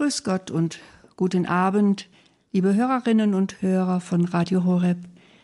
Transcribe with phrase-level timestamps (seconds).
[0.00, 0.78] Grüß Gott und
[1.16, 2.08] guten Abend,
[2.52, 4.96] liebe Hörerinnen und Hörer von Radio Horeb.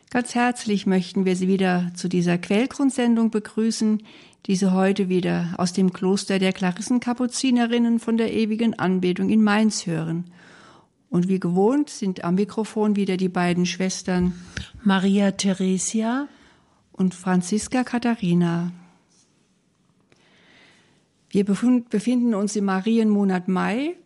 [0.09, 4.03] Ganz herzlich möchten wir Sie wieder zu dieser Quellgrundsendung begrüßen,
[4.47, 9.85] die Sie heute wieder aus dem Kloster der Klarissenkapuzinerinnen von der ewigen Anbetung in Mainz
[9.85, 10.25] hören.
[11.11, 14.33] Und wie gewohnt sind am Mikrofon wieder die beiden Schwestern
[14.83, 16.29] Maria Theresia
[16.93, 18.73] und Franziska Katharina.
[21.29, 23.97] Wir befinden uns im Marienmonat Mai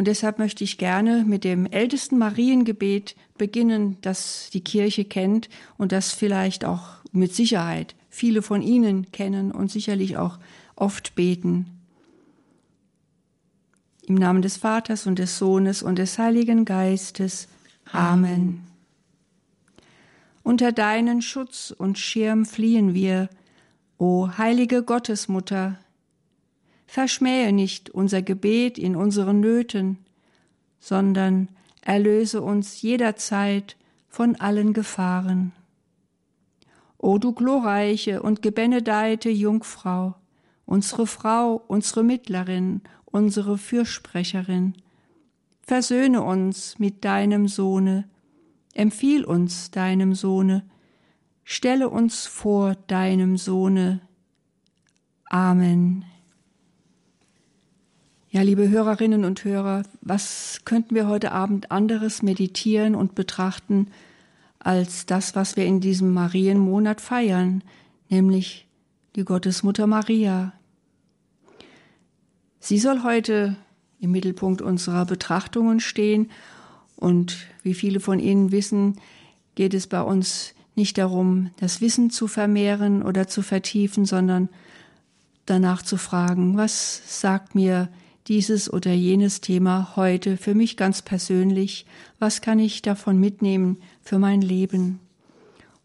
[0.00, 5.92] und deshalb möchte ich gerne mit dem ältesten Mariengebet beginnen, das die Kirche kennt und
[5.92, 10.38] das vielleicht auch mit Sicherheit viele von Ihnen kennen und sicherlich auch
[10.74, 11.66] oft beten.
[14.06, 17.46] Im Namen des Vaters und des Sohnes und des Heiligen Geistes.
[17.92, 18.62] Amen.
[20.42, 23.28] Unter deinen Schutz und Schirm fliehen wir,
[23.98, 25.78] o heilige Gottesmutter,
[26.90, 29.98] verschmähe nicht unser Gebet in unseren Nöten,
[30.80, 31.46] sondern
[31.82, 33.76] erlöse uns jederzeit
[34.08, 35.52] von allen Gefahren.
[36.98, 40.16] O du glorreiche und gebenedeite Jungfrau,
[40.66, 44.74] unsere Frau, unsere Mittlerin, unsere Fürsprecherin,
[45.62, 48.08] versöhne uns mit deinem Sohne,
[48.74, 50.68] empfiehl uns deinem Sohne,
[51.44, 54.00] stelle uns vor deinem Sohne.
[55.26, 56.04] Amen.
[58.32, 63.88] Ja, liebe Hörerinnen und Hörer, was könnten wir heute Abend anderes meditieren und betrachten
[64.60, 67.64] als das, was wir in diesem Marienmonat feiern,
[68.08, 68.68] nämlich
[69.16, 70.52] die Gottesmutter Maria.
[72.60, 73.56] Sie soll heute
[73.98, 76.30] im Mittelpunkt unserer Betrachtungen stehen
[76.94, 79.00] und wie viele von Ihnen wissen,
[79.56, 84.50] geht es bei uns nicht darum, das Wissen zu vermehren oder zu vertiefen, sondern
[85.46, 87.88] danach zu fragen, was sagt mir
[88.30, 91.84] dieses oder jenes Thema heute für mich ganz persönlich?
[92.20, 95.00] Was kann ich davon mitnehmen für mein Leben?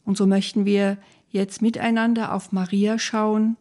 [0.06, 1.00] Und so möchten wir
[1.32, 3.58] jetzt miteinander auf Maria schauen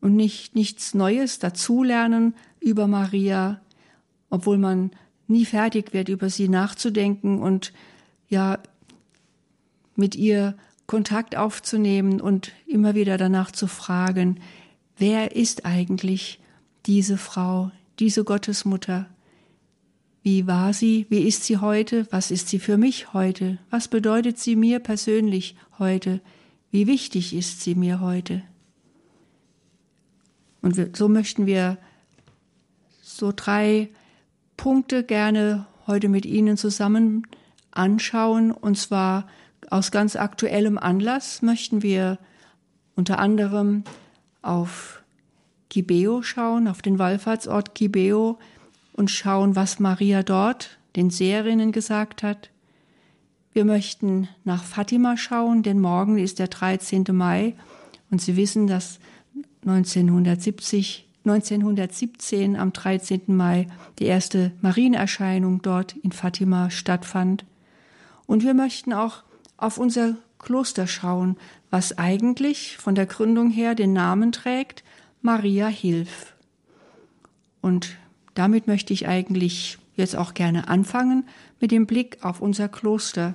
[0.00, 3.60] und nicht nichts Neues dazulernen über Maria,
[4.30, 4.90] obwohl man
[5.28, 7.72] nie fertig wird, über sie nachzudenken und
[8.28, 8.58] ja,
[9.94, 10.56] mit ihr
[10.88, 14.40] Kontakt aufzunehmen und immer wieder danach zu fragen,
[14.98, 16.40] wer ist eigentlich
[16.86, 19.06] diese Frau, diese Gottesmutter.
[20.22, 21.06] Wie war sie?
[21.10, 22.06] Wie ist sie heute?
[22.10, 23.58] Was ist sie für mich heute?
[23.70, 26.20] Was bedeutet sie mir persönlich heute?
[26.70, 28.42] Wie wichtig ist sie mir heute?
[30.62, 31.76] Und so möchten wir
[33.02, 33.90] so drei
[34.56, 37.26] Punkte gerne heute mit Ihnen zusammen
[37.70, 38.50] anschauen.
[38.50, 39.28] Und zwar
[39.70, 42.18] aus ganz aktuellem Anlass möchten wir
[42.96, 43.84] unter anderem
[44.40, 45.03] auf
[45.74, 48.38] Gibeo schauen, auf den Wallfahrtsort Gibeo
[48.92, 52.50] und schauen, was Maria dort den Seherinnen gesagt hat.
[53.52, 57.06] Wir möchten nach Fatima schauen, denn morgen ist der 13.
[57.10, 57.56] Mai
[58.08, 59.00] und Sie wissen, dass
[59.66, 63.22] 1970, 1917 am 13.
[63.26, 63.66] Mai
[63.98, 67.44] die erste Marienerscheinung dort in Fatima stattfand.
[68.26, 69.24] Und wir möchten auch
[69.56, 71.36] auf unser Kloster schauen,
[71.70, 74.84] was eigentlich von der Gründung her den Namen trägt
[75.24, 76.34] Maria Hilf.
[77.62, 77.96] Und
[78.34, 81.24] damit möchte ich eigentlich jetzt auch gerne anfangen
[81.60, 83.32] mit dem Blick auf unser Kloster.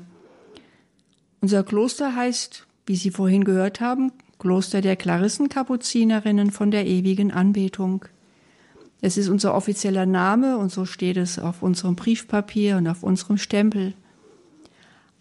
[1.42, 8.06] Unser Kloster heißt, wie Sie vorhin gehört haben, Kloster der Klarissenkapuzinerinnen von der ewigen Anbetung.
[9.02, 13.40] Es ist unser offizieller Name und so steht es auf unserem Briefpapier und auf unserem
[13.40, 13.96] Stempel.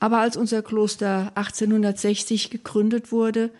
[0.00, 3.52] Aber als unser Kloster 1860 gegründet wurde,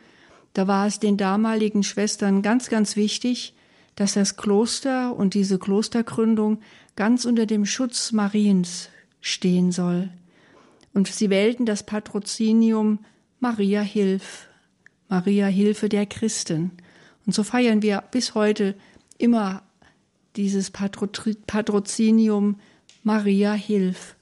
[0.59, 3.55] da war es den damaligen Schwestern ganz, ganz wichtig,
[3.95, 6.59] dass das Kloster und diese Klostergründung
[6.97, 8.89] ganz unter dem Schutz Mariens
[9.21, 10.11] stehen soll.
[10.93, 12.99] Und sie wählten das Patrozinium
[13.39, 14.49] Maria Hilf,
[15.09, 16.73] Maria Hilfe der Christen.
[17.25, 18.75] Und so feiern wir bis heute
[19.17, 19.63] immer
[20.35, 22.59] dieses Patrozinium
[23.05, 24.17] Maria Hilf.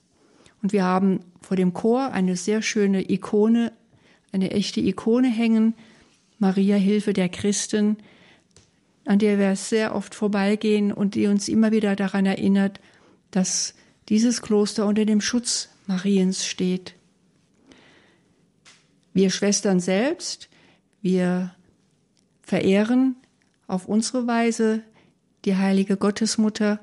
[0.61, 3.73] Und wir haben vor dem Chor eine sehr schöne Ikone,
[4.33, 5.73] eine echte Ikone hängen,
[6.39, 7.97] Maria Hilfe der Christen,
[9.05, 12.81] an der wir sehr oft vorbeigehen und die uns immer wieder daran erinnert,
[13.31, 13.75] dass
[14.09, 16.95] dieses Kloster unter dem Schutz Mariens steht.
[19.13, 20.49] Wir Schwestern selbst,
[21.01, 21.55] wir
[22.43, 23.17] verehren
[23.67, 24.83] auf unsere Weise
[25.45, 26.81] die heilige Gottesmutter.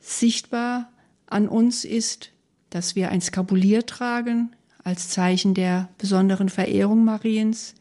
[0.00, 0.92] Sichtbar
[1.26, 2.32] an uns ist,
[2.70, 7.74] dass wir ein Skapulier tragen als Zeichen der besonderen Verehrung Mariens.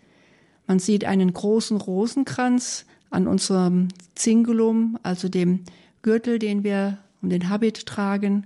[0.70, 5.62] Man sieht einen großen Rosenkranz an unserem Zingulum, also dem
[6.04, 8.46] Gürtel, den wir und den Habit tragen.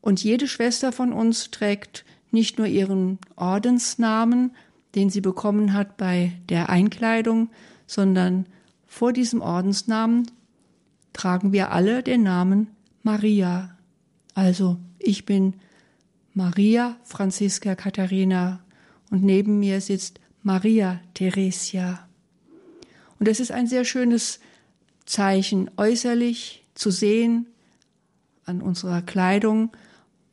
[0.00, 4.50] Und jede Schwester von uns trägt nicht nur ihren Ordensnamen,
[4.96, 7.50] den sie bekommen hat bei der Einkleidung,
[7.86, 8.46] sondern
[8.88, 10.28] vor diesem Ordensnamen
[11.12, 12.66] tragen wir alle den Namen
[13.04, 13.78] Maria.
[14.34, 15.54] Also ich bin
[16.34, 18.58] Maria Franziska Katharina
[19.12, 22.08] und neben mir sitzt Maria Theresia.
[23.18, 24.40] Und es ist ein sehr schönes
[25.06, 27.46] Zeichen äußerlich zu sehen
[28.44, 29.70] an unserer Kleidung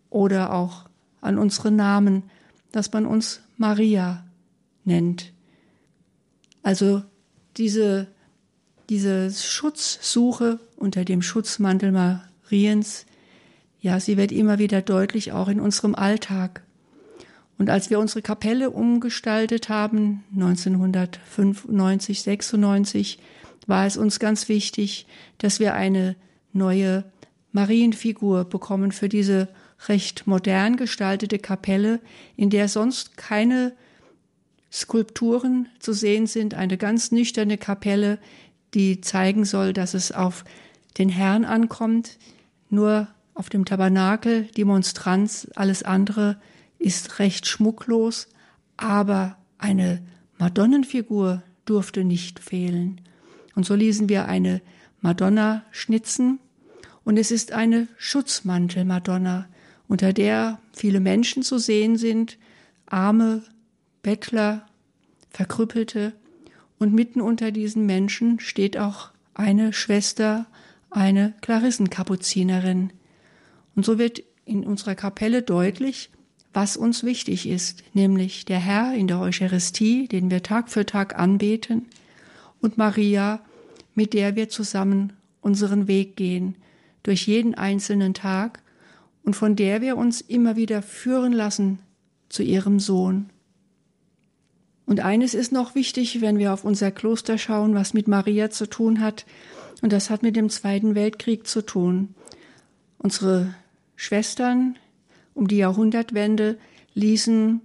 [0.09, 0.85] oder auch
[1.21, 2.23] an unseren Namen,
[2.71, 4.25] dass man uns Maria
[4.83, 5.31] nennt.
[6.63, 7.03] Also
[7.57, 8.07] diese,
[8.89, 13.05] diese Schutzsuche unter dem Schutzmantel Mariens,
[13.81, 16.63] ja, sie wird immer wieder deutlich auch in unserem Alltag.
[17.59, 23.19] Und als wir unsere Kapelle umgestaltet haben, 1995, 96,
[23.67, 25.05] war es uns ganz wichtig,
[25.37, 26.15] dass wir eine
[26.53, 27.03] neue
[27.51, 29.49] Marienfigur bekommen für diese
[29.87, 31.99] recht modern gestaltete Kapelle,
[32.37, 33.73] in der sonst keine
[34.71, 38.19] Skulpturen zu sehen sind, eine ganz nüchterne Kapelle,
[38.73, 40.45] die zeigen soll, dass es auf
[40.97, 42.17] den Herrn ankommt,
[42.69, 46.39] nur auf dem Tabernakel, die Monstranz, alles andere
[46.79, 48.27] ist recht schmucklos,
[48.77, 50.01] aber eine
[50.37, 53.01] Madonnenfigur durfte nicht fehlen.
[53.55, 54.61] Und so ließen wir eine
[55.01, 56.39] Madonna schnitzen,
[57.03, 59.47] und es ist eine Schutzmantel-Madonna,
[59.87, 62.37] unter der viele Menschen zu sehen sind,
[62.85, 63.41] arme
[64.03, 64.67] Bettler,
[65.31, 66.13] Verkrüppelte,
[66.77, 70.45] und mitten unter diesen Menschen steht auch eine Schwester,
[70.91, 72.93] eine Klarissenkapuzinerin.
[73.75, 76.11] Und so wird in unserer Kapelle deutlich,
[76.53, 81.17] was uns wichtig ist, nämlich der Herr in der Eucharistie, den wir Tag für Tag
[81.17, 81.85] anbeten,
[82.61, 83.39] und Maria,
[83.95, 86.55] mit der wir zusammen unseren Weg gehen,
[87.03, 88.61] durch jeden einzelnen Tag
[89.23, 91.79] und von der wir uns immer wieder führen lassen
[92.27, 93.29] zu ihrem Sohn.
[94.85, 98.67] Und eines ist noch wichtig, wenn wir auf unser Kloster schauen, was mit Maria zu
[98.67, 99.25] tun hat,
[99.81, 102.15] und das hat mit dem Zweiten Weltkrieg zu tun.
[102.97, 103.53] Unsere
[103.95, 104.75] Schwestern
[105.39, 106.57] um die Jahrhundertwende
[106.95, 107.61] ließen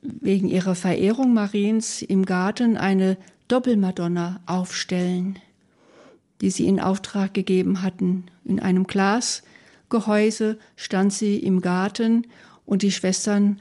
[0.00, 3.16] wegen ihrer Verehrung Mariens im Garten eine
[3.48, 5.40] Doppelmadonna aufstellen,
[6.40, 8.26] die sie in Auftrag gegeben hatten.
[8.44, 12.28] In einem Glasgehäuse stand sie im Garten
[12.64, 13.60] und die Schwestern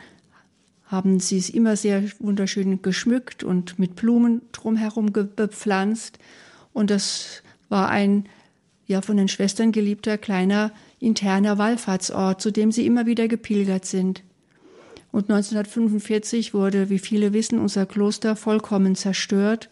[0.86, 6.20] haben sie es immer sehr wunderschön geschmückt und mit Blumen drumherum bepflanzt.
[6.72, 8.30] Und das war ein
[8.86, 14.24] ja von den Schwestern geliebter kleiner interner Wallfahrtsort, zu dem sie immer wieder gepilgert sind.
[15.12, 19.70] Und 1945 wurde, wie viele wissen, unser Kloster vollkommen zerstört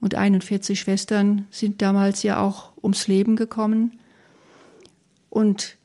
[0.00, 3.98] und 41 Schwestern sind damals ja auch ums Leben gekommen.
[5.28, 5.76] Und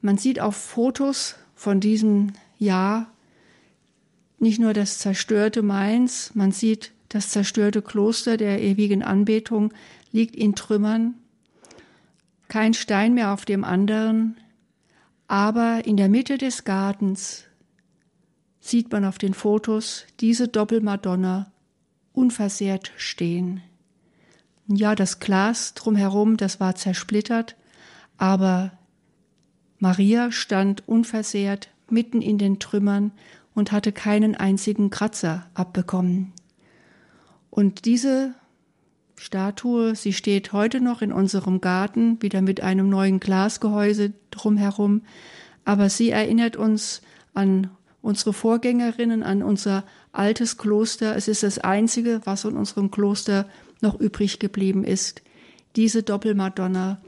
[0.00, 3.06] man sieht auf Fotos von diesem Jahr
[4.38, 9.72] nicht nur das zerstörte Mainz, man sieht das zerstörte Kloster der ewigen Anbetung
[10.12, 11.14] liegt in Trümmern
[12.48, 14.36] kein Stein mehr auf dem anderen,
[15.26, 17.44] aber in der Mitte des Gartens
[18.60, 21.52] sieht man auf den Fotos diese Doppelmadonna
[22.12, 23.62] unversehrt stehen.
[24.66, 27.56] Ja, das Glas drumherum, das war zersplittert,
[28.16, 28.72] aber
[29.78, 33.12] Maria stand unversehrt mitten in den Trümmern
[33.54, 36.32] und hatte keinen einzigen Kratzer abbekommen.
[37.50, 38.34] Und diese
[39.24, 39.94] Statue.
[39.94, 45.00] Sie steht heute noch in unserem Garten, wieder mit einem neuen Glasgehäuse drumherum.
[45.64, 47.00] Aber sie erinnert uns
[47.32, 47.70] an
[48.02, 51.16] unsere Vorgängerinnen, an unser altes Kloster.
[51.16, 53.48] Es ist das einzige, was in unserem Kloster
[53.80, 55.22] noch übrig geblieben ist.
[55.74, 57.00] Diese Doppelmadonna.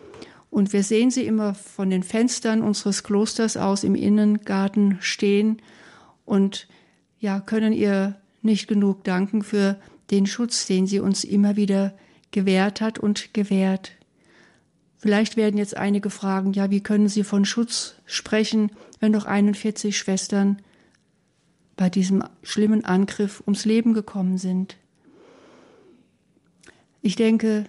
[0.48, 5.60] Und wir sehen sie immer von den Fenstern unseres Klosters aus im Innengarten stehen
[6.24, 6.66] und
[7.18, 9.76] ja, können ihr nicht genug danken für
[10.10, 11.92] den Schutz, den sie uns immer wieder
[12.30, 13.92] gewährt hat und gewährt.
[14.98, 19.96] Vielleicht werden jetzt einige fragen, ja, wie können Sie von Schutz sprechen, wenn doch 41
[19.96, 20.60] Schwestern
[21.76, 24.76] bei diesem schlimmen Angriff ums Leben gekommen sind?
[27.02, 27.66] Ich denke,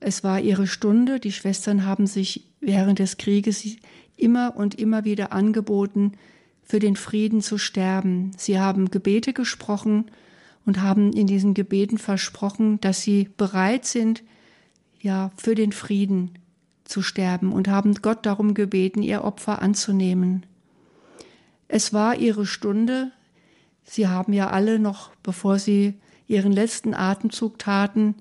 [0.00, 1.20] es war ihre Stunde.
[1.20, 3.64] Die Schwestern haben sich während des Krieges
[4.16, 6.12] immer und immer wieder angeboten,
[6.62, 8.32] für den Frieden zu sterben.
[8.36, 10.06] Sie haben Gebete gesprochen
[10.66, 14.22] und haben in diesen Gebeten versprochen, dass sie bereit sind,
[15.00, 16.32] ja, für den Frieden
[16.84, 20.44] zu sterben und haben Gott darum gebeten, ihr Opfer anzunehmen.
[21.68, 23.12] Es war ihre Stunde.
[23.84, 25.94] Sie haben ja alle noch, bevor sie
[26.26, 28.16] ihren letzten Atemzug taten,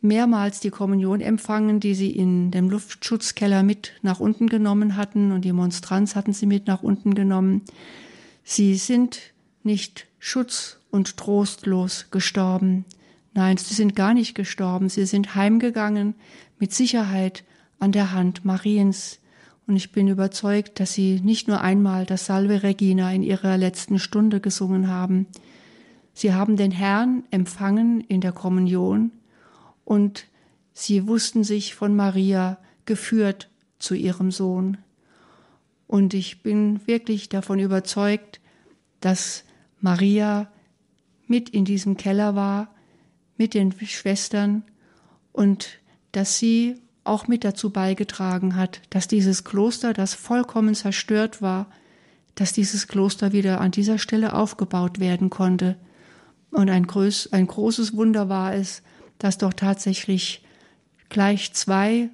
[0.00, 5.44] mehrmals die Kommunion empfangen, die sie in dem Luftschutzkeller mit nach unten genommen hatten und
[5.44, 7.62] die Monstranz hatten sie mit nach unten genommen.
[8.44, 12.84] Sie sind nicht schutz- und trostlos gestorben.
[13.34, 14.88] Nein, sie sind gar nicht gestorben.
[14.88, 16.14] Sie sind heimgegangen
[16.58, 17.44] mit Sicherheit
[17.78, 19.20] an der Hand Mariens.
[19.66, 23.98] Und ich bin überzeugt, dass sie nicht nur einmal das Salve Regina in ihrer letzten
[23.98, 25.26] Stunde gesungen haben.
[26.14, 29.12] Sie haben den Herrn empfangen in der Kommunion
[29.84, 30.26] und
[30.72, 34.78] sie wussten sich von Maria geführt zu ihrem Sohn.
[35.86, 38.40] Und ich bin wirklich davon überzeugt,
[39.00, 39.44] dass
[39.80, 40.50] Maria
[41.28, 42.74] mit in diesem Keller war,
[43.36, 44.64] mit den Schwestern
[45.32, 45.78] und
[46.12, 51.66] dass sie auch mit dazu beigetragen hat, dass dieses Kloster, das vollkommen zerstört war,
[52.34, 55.76] dass dieses Kloster wieder an dieser Stelle aufgebaut werden konnte.
[56.50, 58.82] Und ein, groß, ein großes Wunder war es,
[59.18, 60.44] dass doch tatsächlich
[61.08, 62.10] gleich zwei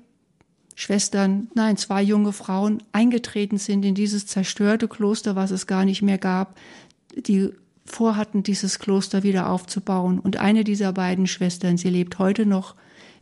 [0.75, 6.03] Schwestern, nein, zwei junge Frauen eingetreten sind in dieses zerstörte Kloster, was es gar nicht
[6.03, 6.57] mehr gab,
[7.17, 7.53] die
[7.85, 10.19] vorhatten, dieses Kloster wieder aufzubauen.
[10.19, 12.75] Und eine dieser beiden Schwestern, sie lebt heute noch,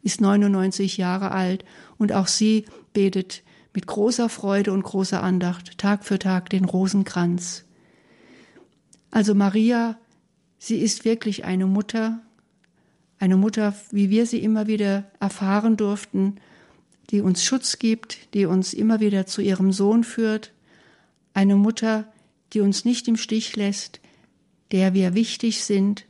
[0.03, 1.65] ist 99 Jahre alt
[1.99, 3.43] und auch sie betet
[3.75, 7.65] mit großer Freude und großer Andacht Tag für Tag den Rosenkranz.
[9.11, 9.99] Also Maria,
[10.59, 12.21] sie ist wirklich eine Mutter,
[13.19, 16.37] eine Mutter, wie wir sie immer wieder erfahren durften,
[17.11, 20.53] die uns Schutz gibt, die uns immer wieder zu ihrem Sohn führt,
[21.35, 22.13] eine Mutter,
[22.53, 24.01] die uns nicht im Stich lässt,
[24.73, 26.07] der wir wichtig sind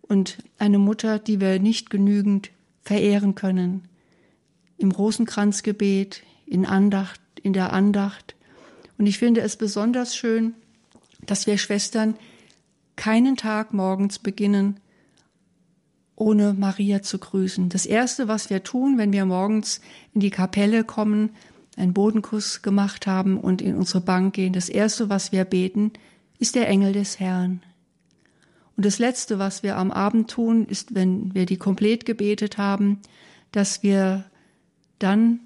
[0.00, 2.50] und eine Mutter, die wir nicht genügend
[2.82, 3.88] verehren können.
[4.78, 8.34] Im Rosenkranzgebet, in Andacht, in der Andacht.
[8.98, 10.54] Und ich finde es besonders schön,
[11.26, 12.16] dass wir Schwestern
[12.96, 14.80] keinen Tag morgens beginnen,
[16.16, 17.68] ohne Maria zu grüßen.
[17.68, 19.80] Das Erste, was wir tun, wenn wir morgens
[20.12, 21.30] in die Kapelle kommen,
[21.76, 25.92] einen Bodenkuss gemacht haben und in unsere Bank gehen, das Erste, was wir beten,
[26.38, 27.62] ist der Engel des Herrn.
[28.80, 33.00] Und das Letzte, was wir am Abend tun, ist, wenn wir die komplett gebetet haben,
[33.52, 34.24] dass wir
[34.98, 35.40] dann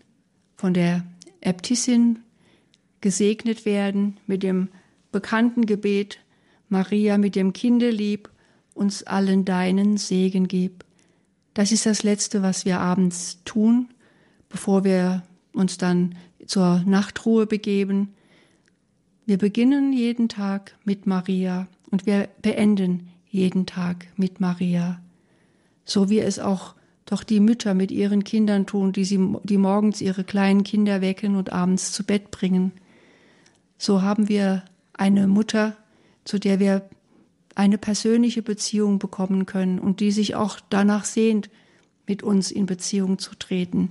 [0.54, 1.04] von der
[1.40, 2.20] Äbtissin
[3.00, 4.68] gesegnet werden mit dem
[5.10, 6.20] bekannten Gebet
[6.68, 8.30] Maria mit dem Kinde lieb
[8.72, 10.84] uns allen deinen Segen gib.
[11.54, 13.88] Das ist das Letzte, was wir abends tun,
[14.48, 16.14] bevor wir uns dann
[16.46, 18.14] zur Nachtruhe begeben.
[19.26, 25.00] Wir beginnen jeden Tag mit Maria und wir beenden jeden Tag mit Maria.
[25.84, 26.74] So wie es auch
[27.04, 31.34] doch die Mütter mit ihren Kindern tun, die, sie, die morgens ihre kleinen Kinder wecken
[31.34, 32.72] und abends zu Bett bringen.
[33.76, 34.62] So haben wir
[34.94, 35.76] eine Mutter,
[36.24, 36.88] zu der wir
[37.56, 41.50] eine persönliche Beziehung bekommen können und die sich auch danach sehnt,
[42.06, 43.90] mit uns in Beziehung zu treten,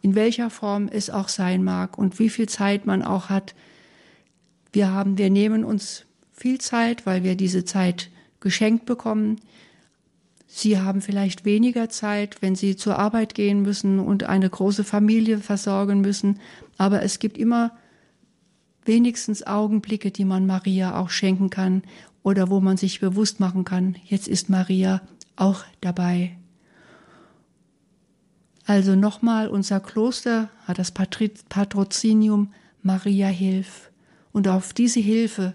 [0.00, 3.54] in welcher Form es auch sein mag und wie viel Zeit man auch hat.
[4.72, 9.40] Wir haben, wir nehmen uns viel Zeit, weil wir diese Zeit geschenkt bekommen.
[10.46, 15.38] Sie haben vielleicht weniger Zeit, wenn Sie zur Arbeit gehen müssen und eine große Familie
[15.38, 16.40] versorgen müssen,
[16.78, 17.76] aber es gibt immer
[18.84, 21.82] wenigstens Augenblicke, die man Maria auch schenken kann
[22.22, 25.02] oder wo man sich bewusst machen kann, jetzt ist Maria
[25.36, 26.36] auch dabei.
[28.64, 32.52] Also nochmal, unser Kloster hat das Patrozinium
[32.82, 33.90] Maria Hilf.
[34.32, 35.54] Und auf diese Hilfe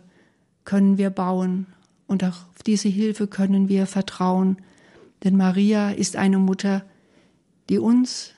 [0.66, 1.68] können wir bauen
[2.08, 4.58] und auf diese Hilfe können wir vertrauen.
[5.24, 6.84] Denn Maria ist eine Mutter,
[7.70, 8.32] die uns,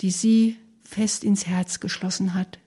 [0.00, 2.58] die sie fest ins Herz geschlossen hat.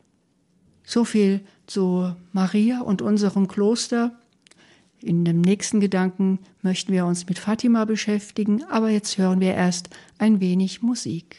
[0.84, 4.20] So viel zu Maria und unserem Kloster.
[5.00, 9.90] In dem nächsten Gedanken möchten wir uns mit Fatima beschäftigen, aber jetzt hören wir erst
[10.18, 11.38] ein wenig Musik.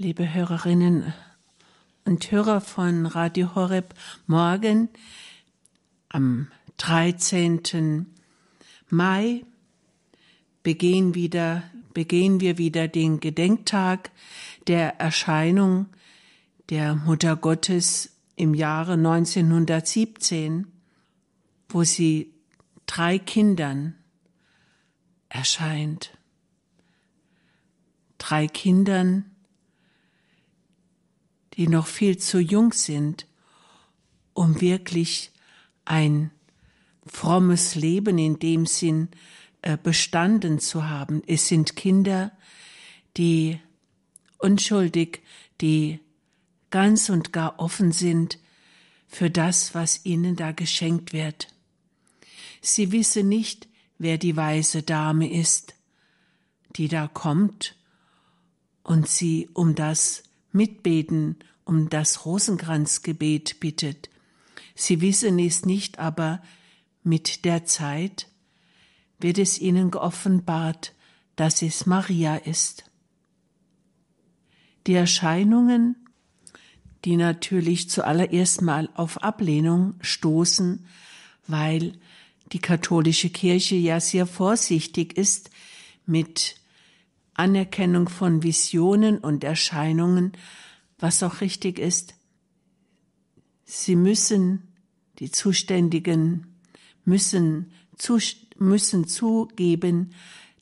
[0.00, 1.12] Liebe Hörerinnen
[2.04, 3.96] und Hörer von Radio Horeb,
[4.28, 4.90] morgen
[6.08, 8.06] am 13.
[8.90, 9.44] Mai
[10.62, 11.64] begehen, wieder,
[11.94, 14.12] begehen wir wieder den Gedenktag
[14.68, 15.86] der Erscheinung
[16.70, 20.68] der Mutter Gottes im Jahre 1917,
[21.68, 22.32] wo sie
[22.86, 23.96] drei Kindern
[25.28, 26.16] erscheint.
[28.18, 29.24] Drei Kindern,
[31.58, 33.26] die noch viel zu jung sind,
[34.32, 35.32] um wirklich
[35.84, 36.30] ein
[37.04, 39.08] frommes Leben in dem Sinn
[39.62, 41.20] äh, bestanden zu haben.
[41.26, 42.30] Es sind Kinder,
[43.16, 43.58] die
[44.38, 45.20] unschuldig,
[45.60, 45.98] die
[46.70, 48.38] ganz und gar offen sind
[49.08, 51.48] für das, was ihnen da geschenkt wird.
[52.60, 53.66] Sie wisse nicht,
[53.98, 55.74] wer die weise Dame ist,
[56.76, 57.74] die da kommt
[58.84, 64.08] und sie um das Mitbeten, um das Rosenkranzgebet bittet.
[64.74, 66.42] Sie wissen es nicht, aber
[67.02, 68.28] mit der Zeit
[69.18, 70.94] wird es ihnen geoffenbart,
[71.36, 72.84] dass es Maria ist.
[74.86, 75.96] Die Erscheinungen,
[77.04, 80.86] die natürlich zuallererst mal auf Ablehnung stoßen,
[81.46, 81.98] weil
[82.52, 85.50] die katholische Kirche ja sehr vorsichtig ist
[86.06, 86.56] mit
[87.38, 90.32] Anerkennung von Visionen und Erscheinungen,
[90.98, 92.14] was auch richtig ist.
[93.64, 94.74] Sie müssen,
[95.18, 96.46] die Zuständigen
[97.04, 98.18] müssen, zu,
[98.56, 100.14] müssen zugeben,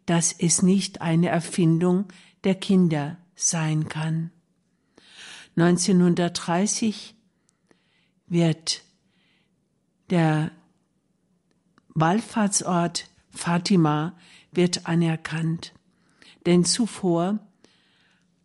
[0.04, 2.06] dass es nicht eine Erfindung
[2.44, 4.30] der Kinder sein kann.
[5.56, 7.14] 1930
[8.26, 8.82] wird
[10.10, 10.50] der
[11.94, 14.16] Wallfahrtsort Fatima
[14.52, 15.75] wird anerkannt.
[16.46, 17.38] Denn zuvor,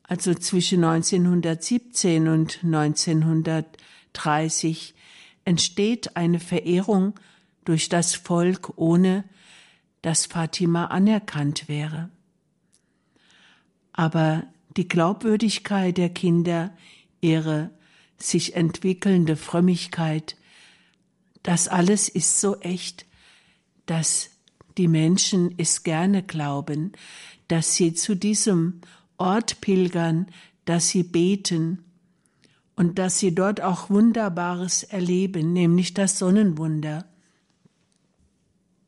[0.03, 4.96] also zwischen 1917 und 1930,
[5.46, 7.13] entsteht eine Verehrung
[7.63, 9.24] durch das Volk, ohne
[10.01, 12.10] dass Fatima anerkannt wäre.
[13.93, 16.75] Aber die Glaubwürdigkeit der Kinder,
[17.20, 17.70] ihre
[18.17, 20.38] sich entwickelnde Frömmigkeit,
[21.43, 23.05] das alles ist so echt,
[23.86, 24.31] dass
[24.77, 26.93] die Menschen es gerne glauben,
[27.51, 28.79] dass sie zu diesem
[29.17, 30.27] Ort pilgern,
[30.63, 31.84] dass sie beten
[32.77, 37.05] und dass sie dort auch Wunderbares erleben, nämlich das Sonnenwunder.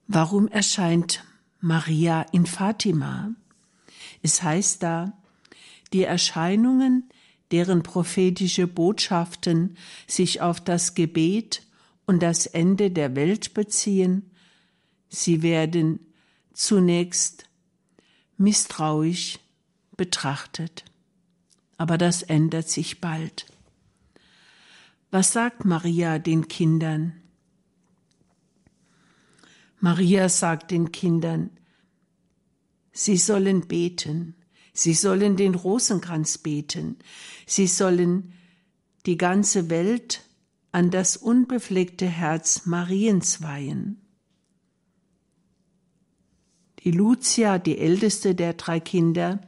[0.07, 1.25] Warum erscheint
[1.59, 3.31] Maria in Fatima?
[4.21, 5.11] Es heißt da,
[5.91, 7.09] die Erscheinungen,
[7.51, 9.75] deren prophetische Botschaften
[10.07, 11.63] sich auf das Gebet
[12.05, 14.29] und das Ende der Welt beziehen,
[15.09, 15.99] Sie werden
[16.53, 17.45] zunächst
[18.43, 19.39] misstrauisch
[19.95, 20.83] betrachtet.
[21.77, 23.45] Aber das ändert sich bald.
[25.11, 27.13] Was sagt Maria den Kindern?
[29.79, 31.49] Maria sagt den Kindern,
[32.93, 34.35] sie sollen beten,
[34.71, 36.97] sie sollen den Rosenkranz beten,
[37.45, 38.33] sie sollen
[39.05, 40.23] die ganze Welt
[40.71, 44.02] an das unbefleckte Herz Mariens weihen.
[46.83, 49.39] Die Lucia, die älteste der drei Kinder,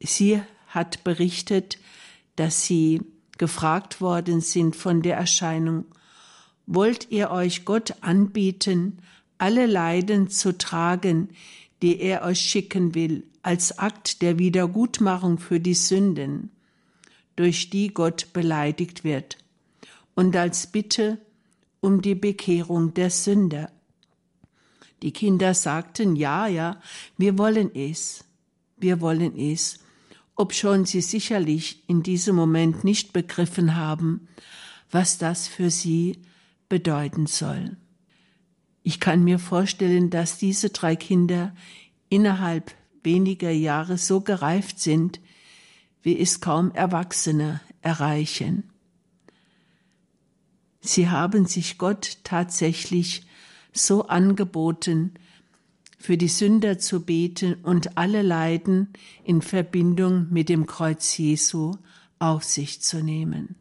[0.00, 1.78] sie hat berichtet,
[2.36, 3.02] dass sie
[3.36, 5.84] gefragt worden sind von der Erscheinung,
[6.66, 8.98] wollt ihr euch Gott anbieten,
[9.38, 11.30] alle Leiden zu tragen,
[11.82, 16.50] die er euch schicken will, als Akt der Wiedergutmachung für die Sünden,
[17.36, 19.38] durch die Gott beleidigt wird,
[20.14, 21.18] und als Bitte
[21.80, 23.70] um die Bekehrung der Sünder.
[25.02, 26.80] Die Kinder sagten, ja, ja,
[27.16, 28.24] wir wollen es,
[28.76, 29.78] wir wollen es,
[30.34, 34.28] obschon sie sicherlich in diesem Moment nicht begriffen haben,
[34.90, 36.18] was das für sie
[36.68, 37.76] bedeuten soll.
[38.82, 41.54] Ich kann mir vorstellen, dass diese drei Kinder
[42.08, 45.20] innerhalb weniger Jahre so gereift sind,
[46.02, 48.70] wie es kaum Erwachsene erreichen.
[50.80, 53.26] Sie haben sich Gott tatsächlich
[53.78, 55.14] so angeboten,
[55.98, 58.92] für die Sünder zu beten und alle Leiden
[59.24, 61.76] in Verbindung mit dem Kreuz Jesu
[62.18, 63.56] auf sich zu nehmen.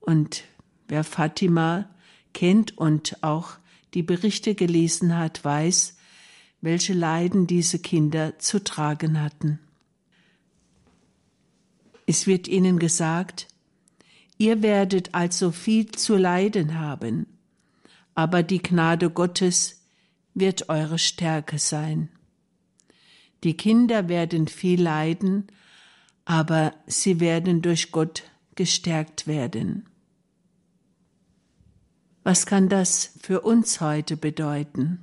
[0.00, 0.44] Und
[0.86, 1.88] wer Fatima
[2.32, 3.56] kennt und auch
[3.94, 5.96] die Berichte gelesen hat, weiß,
[6.60, 9.58] welche Leiden diese Kinder zu tragen hatten.
[12.06, 13.48] Es wird ihnen gesagt,
[14.38, 17.26] ihr werdet also viel zu leiden haben,
[18.14, 19.82] aber die Gnade Gottes
[20.34, 22.08] wird eure Stärke sein.
[23.42, 25.48] Die Kinder werden viel leiden,
[26.24, 28.22] aber sie werden durch Gott
[28.54, 29.88] gestärkt werden.
[32.22, 34.98] Was kann das für uns heute bedeuten?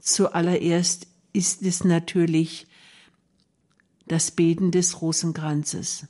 [0.00, 2.66] Zuallererst ist es natürlich
[4.06, 6.06] das Beten des Rosenkranzes.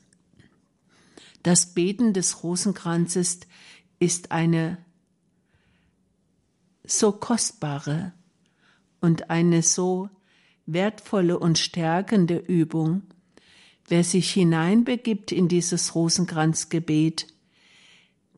[1.45, 3.41] Das Beten des Rosenkranzes
[4.03, 4.79] ist eine
[6.83, 8.13] so kostbare
[9.01, 10.11] und eine so
[10.67, 13.03] wertvolle und stärkende Übung.
[13.87, 17.29] Wer sich hineinbegibt in dieses Rosenkranzgebet,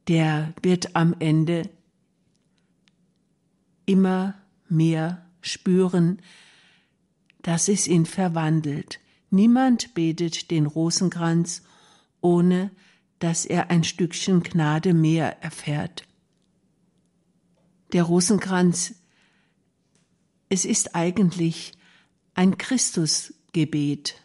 [0.07, 1.70] der wird am Ende
[3.87, 4.35] immer
[4.68, 6.20] mehr spüren,
[7.40, 9.00] dass es ihn verwandelt.
[9.31, 11.62] Niemand betet den Rosenkranz,
[12.20, 12.70] ohne
[13.24, 16.04] dass er ein Stückchen Gnade mehr erfährt.
[17.94, 18.96] Der Rosenkranz,
[20.50, 21.72] es ist eigentlich
[22.34, 24.20] ein Christusgebet.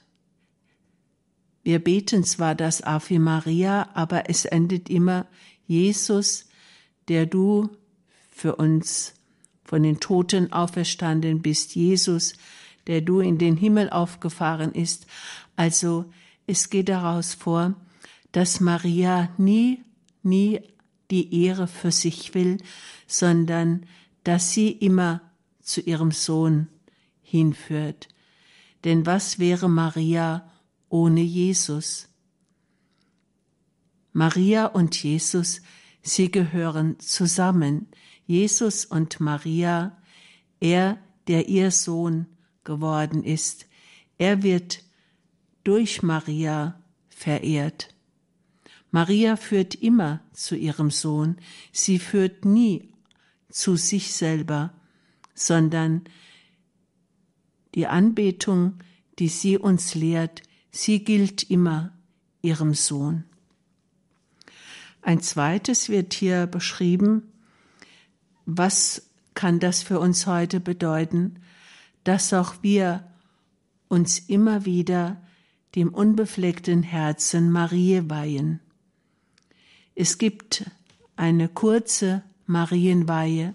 [1.63, 5.27] Wir beten zwar das Ave Maria, aber es endet immer
[5.65, 6.49] Jesus,
[7.07, 7.69] der du
[8.29, 9.13] für uns
[9.63, 12.33] von den Toten auferstanden bist, Jesus,
[12.85, 15.05] der du in den Himmel aufgefahren ist.
[15.55, 16.11] Also
[16.47, 17.75] es geht daraus vor,
[18.31, 19.83] dass Maria nie,
[20.23, 20.61] nie
[21.11, 22.57] die Ehre für sich will,
[23.07, 23.85] sondern
[24.23, 25.21] dass sie immer
[25.61, 26.67] zu ihrem Sohn
[27.21, 28.07] hinführt.
[28.83, 30.49] Denn was wäre Maria
[30.89, 32.07] ohne Jesus?
[34.13, 35.61] Maria und Jesus,
[36.01, 37.87] sie gehören zusammen.
[38.25, 39.97] Jesus und Maria,
[40.59, 42.27] er, der ihr Sohn
[42.63, 43.67] geworden ist,
[44.17, 44.83] er wird
[45.63, 47.93] durch Maria verehrt.
[48.91, 51.37] Maria führt immer zu ihrem Sohn,
[51.71, 52.89] sie führt nie
[53.49, 54.73] zu sich selber,
[55.33, 56.03] sondern
[57.75, 58.79] die Anbetung,
[59.19, 61.93] die sie uns lehrt, sie gilt immer
[62.41, 63.25] ihrem Sohn.
[65.01, 67.31] Ein zweites wird hier beschrieben,
[68.45, 71.39] was kann das für uns heute bedeuten,
[72.03, 73.07] dass auch wir
[73.87, 75.21] uns immer wieder
[75.75, 78.59] dem unbefleckten Herzen Marie weihen.
[80.01, 80.63] Es gibt
[81.17, 83.53] eine kurze Marienweihe,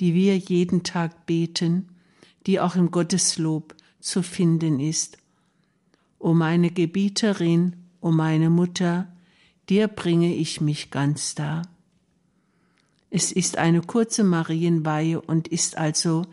[0.00, 1.88] die wir jeden Tag beten,
[2.46, 5.16] die auch im Gotteslob zu finden ist.
[6.18, 9.10] O meine Gebieterin, o meine Mutter,
[9.70, 11.62] dir bringe ich mich ganz dar.
[13.08, 16.26] Es ist eine kurze Marienweihe und ist also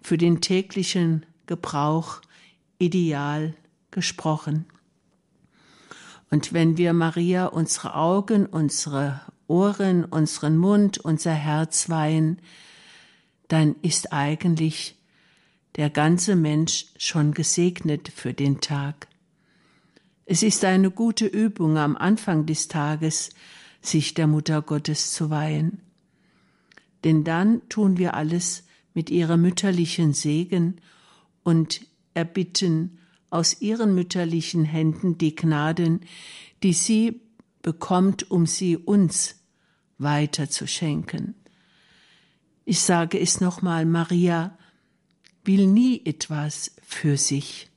[0.00, 2.20] für den täglichen Gebrauch
[2.78, 3.52] ideal
[3.90, 4.66] gesprochen.
[6.30, 12.38] Und wenn wir Maria unsere Augen, unsere Ohren, unseren Mund, unser Herz weihen,
[13.48, 14.96] dann ist eigentlich
[15.76, 19.08] der ganze Mensch schon gesegnet für den Tag.
[20.24, 23.30] Es ist eine gute Übung am Anfang des Tages,
[23.82, 25.80] sich der Mutter Gottes zu weihen.
[27.02, 28.64] Denn dann tun wir alles
[28.94, 30.80] mit ihrem mütterlichen Segen
[31.42, 31.80] und
[32.14, 32.99] erbitten
[33.30, 36.00] aus ihren mütterlichen Händen die Gnaden,
[36.62, 37.20] die sie
[37.62, 39.36] bekommt, um sie uns
[39.98, 41.34] weiter zu schenken.
[42.64, 44.56] Ich sage es nochmal, Maria
[45.44, 47.70] will nie etwas für sich.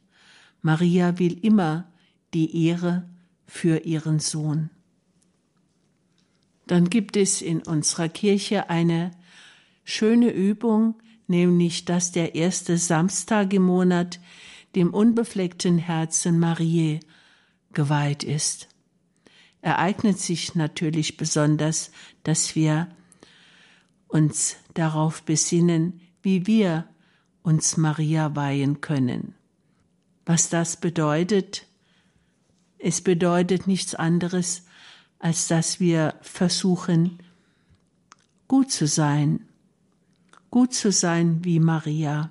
[0.61, 1.91] Maria will immer
[2.33, 3.07] die Ehre
[3.45, 4.69] für ihren Sohn.
[6.67, 9.11] Dann gibt es in unserer Kirche eine
[9.83, 10.95] schöne Übung,
[11.27, 14.19] nämlich dass der erste Samstag im Monat
[14.75, 16.99] dem unbefleckten Herzen Marie
[17.73, 18.69] geweiht ist.
[19.61, 21.91] Ereignet sich natürlich besonders,
[22.23, 22.89] dass wir
[24.07, 26.87] uns darauf besinnen, wie wir
[27.43, 29.35] uns Maria weihen können.
[30.25, 31.65] Was das bedeutet,
[32.77, 34.65] es bedeutet nichts anderes,
[35.19, 37.19] als dass wir versuchen,
[38.47, 39.47] gut zu sein,
[40.51, 42.29] gut zu sein wie Maria,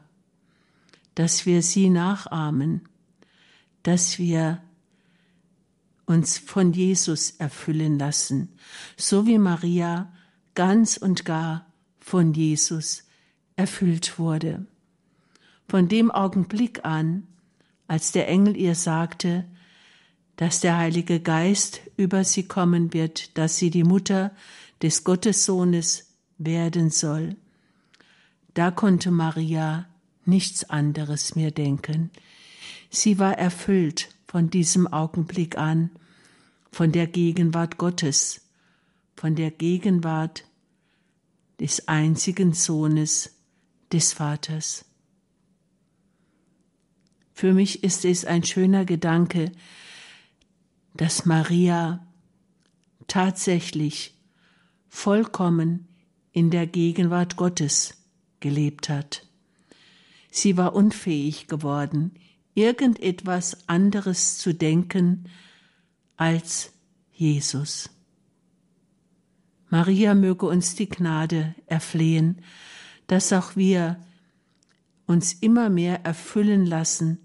[1.14, 2.88] dass wir sie nachahmen,
[3.82, 4.62] dass wir
[6.06, 8.50] uns von Jesus erfüllen lassen,
[8.96, 10.12] so wie Maria
[10.54, 11.66] ganz und gar
[11.98, 13.04] von Jesus
[13.56, 14.66] erfüllt wurde.
[15.68, 17.26] Von dem Augenblick an,
[17.86, 19.44] als der Engel ihr sagte,
[20.36, 24.32] dass der Heilige Geist über sie kommen wird, dass sie die Mutter
[24.82, 27.36] des Gottessohnes werden soll.
[28.54, 29.86] Da konnte Maria
[30.24, 32.10] nichts anderes mehr denken.
[32.90, 35.90] Sie war erfüllt von diesem Augenblick an,
[36.70, 38.40] von der Gegenwart Gottes,
[39.14, 40.44] von der Gegenwart
[41.60, 43.36] des einzigen Sohnes
[43.92, 44.84] des Vaters.
[47.34, 49.52] Für mich ist es ein schöner Gedanke,
[50.94, 52.06] dass Maria
[53.06, 54.14] tatsächlich
[54.88, 55.88] vollkommen
[56.32, 57.94] in der Gegenwart Gottes
[58.40, 59.26] gelebt hat.
[60.34, 62.12] Sie war unfähig geworden,
[62.54, 65.28] irgendetwas anderes zu denken
[66.16, 66.72] als
[67.12, 67.90] Jesus.
[69.68, 72.40] Maria möge uns die Gnade erflehen,
[73.08, 74.00] dass auch wir
[75.06, 77.18] uns immer mehr erfüllen lassen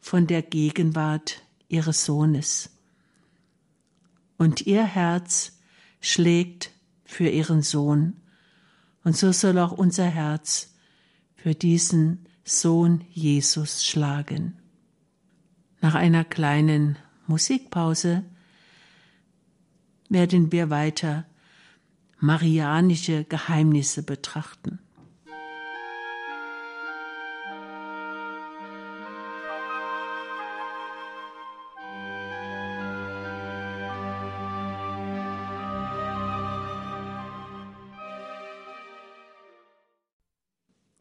[0.00, 2.70] von der Gegenwart ihres Sohnes
[4.36, 5.58] und ihr Herz
[6.02, 6.72] schlägt
[7.06, 8.20] für ihren Sohn.
[9.02, 10.74] Und so soll auch unser Herz
[11.36, 14.58] für diesen Sohn Jesus schlagen.
[15.80, 18.24] Nach einer kleinen Musikpause
[20.08, 21.26] werden wir weiter
[22.18, 24.78] marianische Geheimnisse betrachten.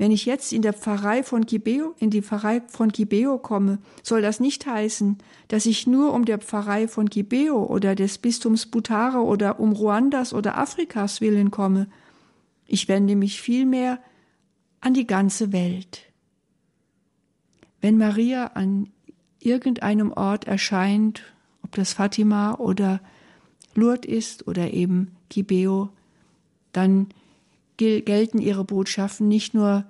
[0.00, 4.22] Wenn ich jetzt in der Pfarrei von Gibeo, in die Pfarrei von Gibeo komme, soll
[4.22, 9.18] das nicht heißen, dass ich nur um der Pfarrei von Gibeo oder des Bistums Butare
[9.18, 11.86] oder um Ruandas oder Afrikas willen komme.
[12.66, 13.98] Ich wende mich vielmehr
[14.80, 16.10] an die ganze Welt.
[17.82, 18.88] Wenn Maria an
[19.38, 21.22] irgendeinem Ort erscheint,
[21.62, 23.00] ob das Fatima oder
[23.74, 25.90] Lourdes ist oder eben Gibeo,
[26.72, 27.08] dann
[27.76, 29.84] gelten ihre Botschaften nicht nur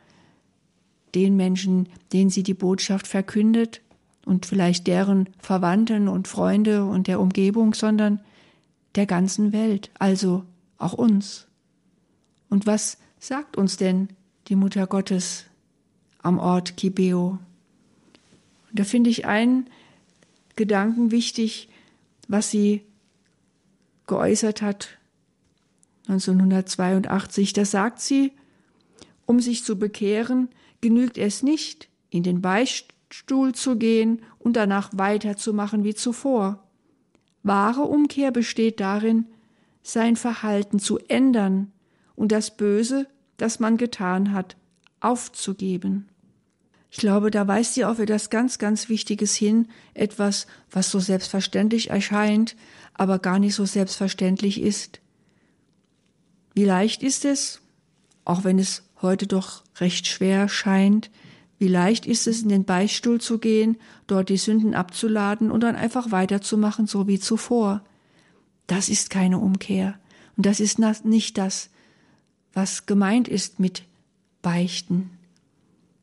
[1.14, 3.80] den Menschen, denen sie die Botschaft verkündet
[4.24, 8.20] und vielleicht deren Verwandten und Freunde und der Umgebung, sondern
[8.94, 10.44] der ganzen Welt, also
[10.78, 11.46] auch uns.
[12.48, 14.08] Und was sagt uns denn
[14.48, 15.46] die Mutter Gottes
[16.22, 17.38] am Ort Kibeo?
[18.72, 19.68] Da finde ich einen
[20.54, 21.68] Gedanken wichtig,
[22.28, 22.82] was sie
[24.10, 24.98] geäußert hat
[26.08, 27.52] 1982.
[27.54, 28.32] Da sagt sie,
[29.24, 30.48] um sich zu bekehren,
[30.80, 36.68] genügt es nicht, in den Beichtstuhl zu gehen und danach weiterzumachen wie zuvor.
[37.44, 39.26] Wahre Umkehr besteht darin,
[39.82, 41.72] sein Verhalten zu ändern
[42.16, 44.56] und das Böse, das man getan hat,
[44.98, 46.09] aufzugeben.
[46.90, 51.90] Ich glaube, da weist sie auf etwas ganz, ganz Wichtiges hin, etwas, was so selbstverständlich
[51.90, 52.56] erscheint,
[52.94, 55.00] aber gar nicht so selbstverständlich ist.
[56.52, 57.60] Wie leicht ist es,
[58.24, 61.10] auch wenn es heute doch recht schwer scheint,
[61.58, 63.76] wie leicht ist es, in den Beichtstuhl zu gehen,
[64.06, 67.84] dort die Sünden abzuladen und dann einfach weiterzumachen, so wie zuvor.
[68.66, 69.98] Das ist keine Umkehr.
[70.36, 71.68] Und das ist nicht das,
[72.52, 73.84] was gemeint ist mit
[74.42, 75.10] Beichten.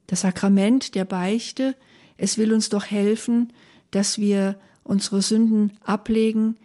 [0.07, 1.75] Das Sakrament der Beichte,
[2.17, 3.53] es will uns doch helfen,
[3.91, 6.57] dass wir unsere Sünden ablegen,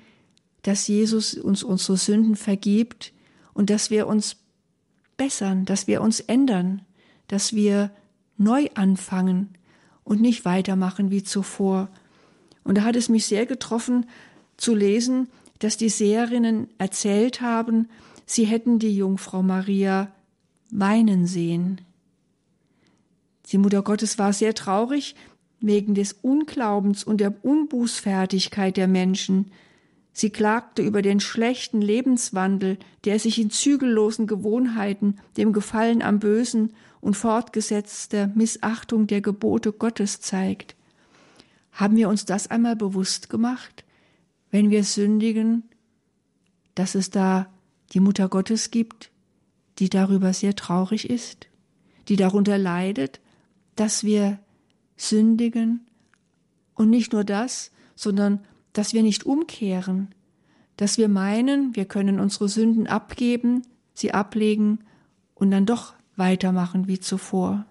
[0.62, 3.12] dass Jesus uns unsere Sünden vergibt
[3.52, 4.36] und dass wir uns
[5.16, 6.82] bessern, dass wir uns ändern,
[7.28, 7.90] dass wir
[8.38, 9.50] neu anfangen
[10.04, 11.88] und nicht weitermachen wie zuvor.
[12.64, 14.06] Und da hat es mich sehr getroffen
[14.56, 15.28] zu lesen,
[15.58, 17.88] dass die Seherinnen erzählt haben,
[18.26, 20.12] sie hätten die Jungfrau Maria
[20.70, 21.80] weinen sehen.
[23.52, 25.14] Die Mutter Gottes war sehr traurig
[25.60, 29.52] wegen des Unglaubens und der Unbußfertigkeit der Menschen.
[30.12, 36.72] Sie klagte über den schlechten Lebenswandel, der sich in zügellosen Gewohnheiten, dem Gefallen am Bösen
[37.00, 40.74] und fortgesetzter Missachtung der Gebote Gottes zeigt.
[41.72, 43.84] Haben wir uns das einmal bewusst gemacht,
[44.50, 45.64] wenn wir sündigen,
[46.74, 47.52] dass es da
[47.92, 49.10] die Mutter Gottes gibt,
[49.78, 51.48] die darüber sehr traurig ist,
[52.08, 53.20] die darunter leidet,
[53.76, 54.38] dass wir
[54.96, 55.86] sündigen
[56.74, 58.40] und nicht nur das, sondern
[58.72, 60.14] dass wir nicht umkehren,
[60.76, 63.62] dass wir meinen, wir können unsere Sünden abgeben,
[63.94, 64.80] sie ablegen
[65.34, 67.66] und dann doch weitermachen wie zuvor.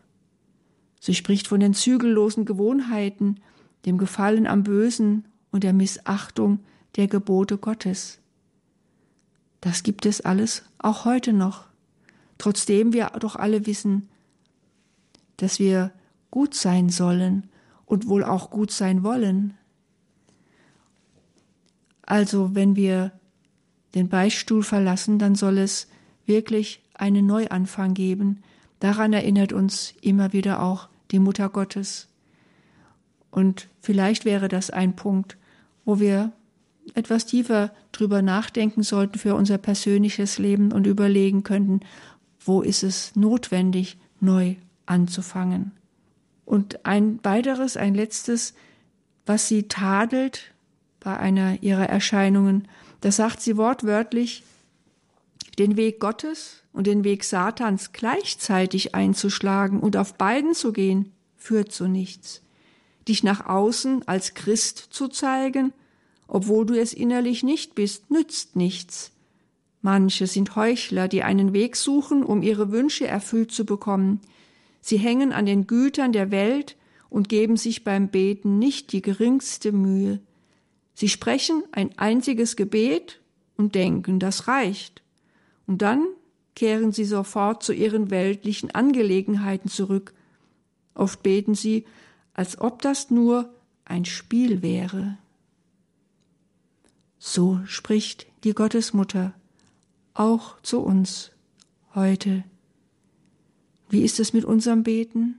[0.99, 3.39] Sie spricht von den zügellosen Gewohnheiten,
[3.85, 6.59] dem Gefallen am Bösen und der Missachtung
[6.95, 8.19] der Gebote Gottes.
[9.61, 11.65] Das gibt es alles auch heute noch,
[12.37, 14.09] trotzdem wir doch alle wissen,
[15.37, 15.91] dass wir
[16.29, 17.49] gut sein sollen
[17.85, 19.57] und wohl auch gut sein wollen.
[22.03, 23.11] Also wenn wir
[23.95, 25.87] den Beichtstuhl verlassen, dann soll es
[26.25, 28.43] wirklich einen Neuanfang geben.
[28.79, 32.07] Daran erinnert uns immer wieder auch die Mutter Gottes.
[33.29, 35.37] Und vielleicht wäre das ein Punkt,
[35.85, 36.31] wo wir
[36.93, 41.81] etwas tiefer drüber nachdenken sollten für unser persönliches Leben und überlegen könnten,
[42.39, 44.55] wo ist es notwendig, neu
[44.91, 45.71] anzufangen.
[46.45, 48.53] Und ein weiteres, ein letztes,
[49.25, 50.53] was sie tadelt
[50.99, 52.67] bei einer ihrer Erscheinungen,
[52.99, 54.43] da sagt sie wortwörtlich,
[55.57, 61.71] den Weg Gottes und den Weg Satans gleichzeitig einzuschlagen und auf beiden zu gehen, führt
[61.71, 62.41] zu nichts.
[63.07, 65.73] Dich nach außen als Christ zu zeigen,
[66.27, 69.11] obwohl du es innerlich nicht bist, nützt nichts.
[69.81, 74.21] Manche sind Heuchler, die einen Weg suchen, um ihre Wünsche erfüllt zu bekommen.
[74.81, 76.75] Sie hängen an den Gütern der Welt
[77.09, 80.19] und geben sich beim Beten nicht die geringste Mühe.
[80.93, 83.21] Sie sprechen ein einziges Gebet
[83.57, 85.01] und denken, das reicht.
[85.67, 86.05] Und dann
[86.55, 90.13] kehren sie sofort zu ihren weltlichen Angelegenheiten zurück.
[90.95, 91.85] Oft beten sie,
[92.33, 93.53] als ob das nur
[93.85, 95.17] ein Spiel wäre.
[97.19, 99.33] So spricht die Gottesmutter
[100.13, 101.31] auch zu uns
[101.93, 102.43] heute.
[103.91, 105.35] Wie ist es mit unserem Beten?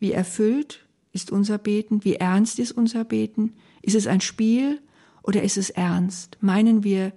[0.00, 2.04] Wie erfüllt ist unser Beten?
[2.04, 3.54] Wie ernst ist unser Beten?
[3.82, 4.80] Ist es ein Spiel
[5.22, 6.36] oder ist es ernst?
[6.40, 7.12] Meinen wir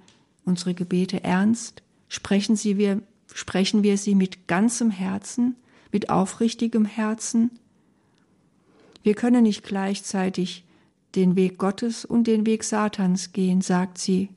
[0.46, 1.82] unsere Gebete ernst?
[2.10, 3.02] Sprechen, sie wir,
[3.34, 5.56] sprechen wir sie mit ganzem Herzen,
[5.92, 7.50] mit aufrichtigem Herzen?
[9.02, 10.64] Wir können nicht gleichzeitig
[11.16, 14.30] den Weg Gottes und den Weg Satans gehen, sagt sie.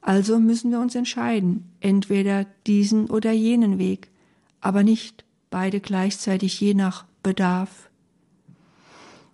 [0.00, 4.08] Also müssen wir uns entscheiden, entweder diesen oder jenen Weg,
[4.62, 7.90] aber nicht beide gleichzeitig je nach Bedarf.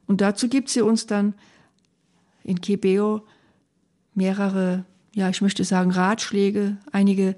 [0.06, 1.34] Und dazu gibt sie uns dann
[2.42, 3.22] in Kibeo
[4.14, 7.36] mehrere, ja, ich möchte sagen, Ratschläge, einige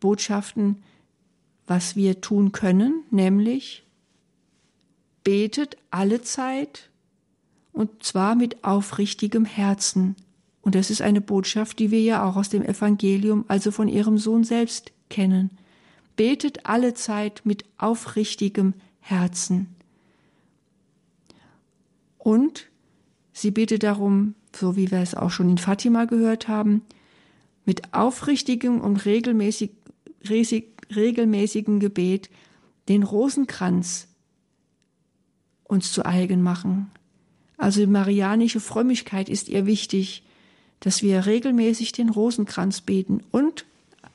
[0.00, 0.82] Botschaften,
[1.66, 3.84] was wir tun können, nämlich
[5.24, 6.90] betet alle Zeit
[7.72, 10.14] und zwar mit aufrichtigem Herzen.
[10.62, 14.18] Und das ist eine Botschaft, die wir ja auch aus dem Evangelium, also von ihrem
[14.18, 15.50] Sohn selbst kennen.
[16.16, 19.68] Betet alle Zeit mit aufrichtigem Herzen.
[22.18, 22.66] Und
[23.32, 26.82] sie bittet darum, so wie wir es auch schon in Fatima gehört haben,
[27.64, 29.70] mit aufrichtigem und regelmäßig,
[30.94, 32.30] regelmäßigen Gebet
[32.88, 34.08] den Rosenkranz
[35.64, 36.90] uns zu eigen machen.
[37.56, 40.22] Also die marianische Frömmigkeit ist ihr wichtig,
[40.80, 43.64] dass wir regelmäßig den Rosenkranz beten und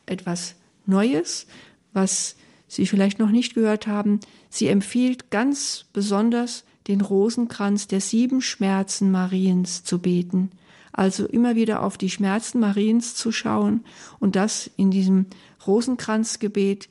[0.05, 1.47] etwas Neues,
[1.93, 2.35] was
[2.73, 9.11] Sie vielleicht noch nicht gehört haben, sie empfiehlt ganz besonders den Rosenkranz der sieben Schmerzen
[9.11, 10.51] Mariens zu beten.
[10.93, 13.83] Also immer wieder auf die Schmerzen Mariens zu schauen
[14.21, 15.25] und das in diesem
[15.67, 16.87] Rosenkranzgebet,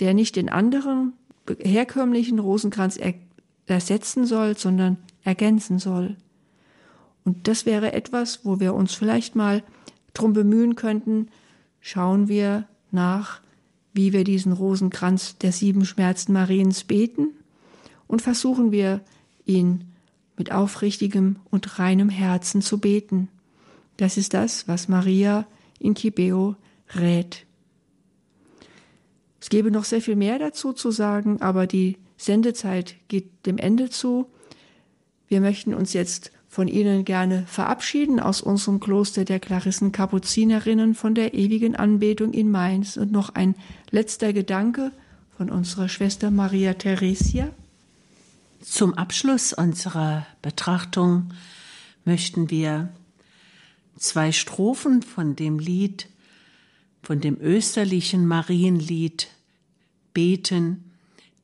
[0.00, 1.12] der nicht den anderen
[1.58, 3.12] herkömmlichen Rosenkranz er
[3.66, 6.16] ersetzen soll, sondern ergänzen soll.
[7.22, 9.62] Und das wäre etwas, wo wir uns vielleicht mal
[10.14, 11.28] drum bemühen könnten,
[11.80, 13.42] schauen wir nach,
[13.92, 17.28] wie wir diesen Rosenkranz der sieben Schmerzen Mariens beten
[18.06, 19.00] und versuchen wir,
[19.44, 19.84] ihn
[20.36, 23.28] mit aufrichtigem und reinem Herzen zu beten.
[23.96, 25.46] Das ist das, was Maria
[25.78, 26.56] in Kibeo
[26.94, 27.44] rät.
[29.40, 33.90] Es gäbe noch sehr viel mehr dazu zu sagen, aber die Sendezeit geht dem Ende
[33.90, 34.26] zu.
[35.26, 41.14] Wir möchten uns jetzt von Ihnen gerne verabschieden aus unserem Kloster der Klarissen Kapuzinerinnen von
[41.14, 43.54] der ewigen Anbetung in Mainz und noch ein
[43.90, 44.92] letzter Gedanke
[45.34, 47.48] von unserer Schwester Maria Theresia.
[48.60, 51.32] Zum Abschluss unserer Betrachtung
[52.04, 52.90] möchten wir
[53.96, 56.06] zwei Strophen von dem Lied,
[57.02, 59.28] von dem österlichen Marienlied
[60.12, 60.84] beten,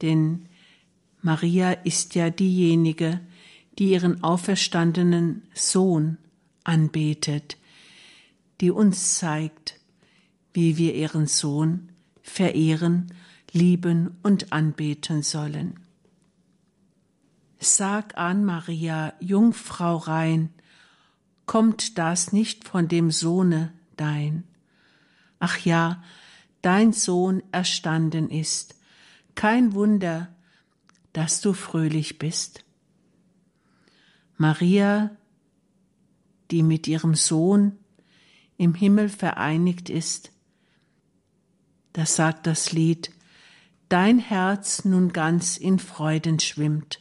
[0.03, 0.45] denn
[1.23, 3.21] Maria ist ja diejenige,
[3.79, 6.19] die ihren auferstandenen Sohn
[6.65, 7.57] anbetet,
[8.61, 9.79] die uns zeigt,
[10.53, 11.91] wie wir ihren Sohn
[12.23, 13.15] verehren,
[13.53, 15.79] lieben und anbeten sollen.
[17.61, 20.51] Sag an, Maria, Jungfrau rein,
[21.47, 24.45] kommt das nicht von dem Sohne dein?
[25.39, 26.03] Ach ja,
[26.63, 28.75] dein Sohn erstanden ist,
[29.39, 30.35] Kein Wunder,
[31.13, 32.65] dass du fröhlich bist.
[34.39, 35.11] Maria,
[36.53, 37.77] die mit ihrem Sohn
[38.57, 40.33] im Himmel vereinigt ist,
[41.93, 43.11] das sagt das Lied,
[43.89, 47.01] dein Herz nun ganz in Freuden schwimmt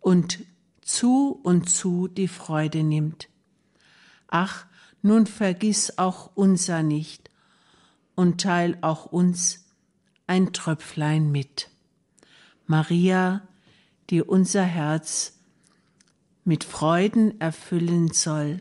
[0.00, 0.44] und
[0.80, 3.28] zu und zu die Freude nimmt.
[4.28, 4.64] Ach,
[5.02, 7.30] nun vergiss auch unser nicht
[8.14, 9.66] und teil auch uns
[10.26, 11.70] ein Tröpflein mit.
[12.66, 13.46] Maria,
[14.08, 15.37] die unser Herz
[16.48, 18.60] mit Freuden erfüllen soll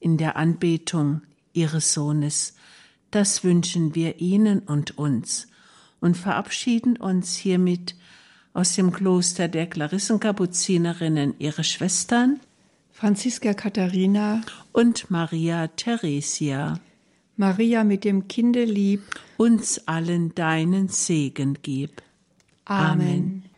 [0.00, 2.56] in der Anbetung ihres Sohnes,
[3.12, 5.46] das wünschen wir Ihnen und uns
[6.00, 7.94] und verabschieden uns hiermit
[8.52, 12.40] aus dem Kloster der Klarissenkapuzinerinnen, ihre Schwestern
[12.92, 14.40] Franziska Katharina
[14.72, 16.80] und Maria Theresia.
[17.36, 19.02] Maria mit dem Kinde lieb,
[19.36, 22.02] uns allen deinen Segen gib.
[22.64, 22.90] Amen.
[22.90, 23.53] Amen.